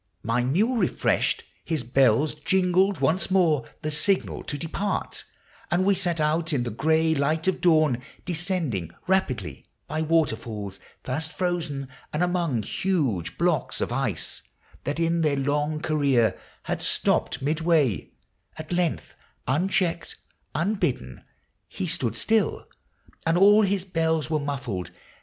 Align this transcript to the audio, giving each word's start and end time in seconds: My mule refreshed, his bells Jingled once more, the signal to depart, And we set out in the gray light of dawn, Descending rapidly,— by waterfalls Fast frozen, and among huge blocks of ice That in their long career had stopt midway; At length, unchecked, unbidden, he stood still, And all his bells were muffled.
My 0.23 0.41
mule 0.43 0.77
refreshed, 0.77 1.43
his 1.63 1.83
bells 1.83 2.33
Jingled 2.33 3.01
once 3.01 3.29
more, 3.29 3.69
the 3.83 3.91
signal 3.91 4.41
to 4.45 4.57
depart, 4.57 5.25
And 5.69 5.85
we 5.85 5.93
set 5.93 6.19
out 6.19 6.53
in 6.53 6.63
the 6.63 6.71
gray 6.71 7.13
light 7.13 7.47
of 7.47 7.61
dawn, 7.61 8.01
Descending 8.25 8.89
rapidly,— 9.05 9.67
by 9.87 10.01
waterfalls 10.01 10.79
Fast 11.03 11.31
frozen, 11.31 11.87
and 12.11 12.23
among 12.23 12.63
huge 12.63 13.37
blocks 13.37 13.79
of 13.79 13.91
ice 13.91 14.41
That 14.85 14.99
in 14.99 15.21
their 15.21 15.37
long 15.37 15.79
career 15.79 16.35
had 16.63 16.81
stopt 16.81 17.39
midway; 17.43 18.09
At 18.57 18.71
length, 18.71 19.15
unchecked, 19.47 20.17
unbidden, 20.55 21.23
he 21.67 21.85
stood 21.85 22.15
still, 22.15 22.67
And 23.27 23.37
all 23.37 23.61
his 23.61 23.85
bells 23.85 24.31
were 24.31 24.39
muffled. 24.39 24.89